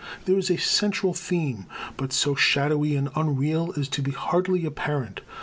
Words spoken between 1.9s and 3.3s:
but so shadowy and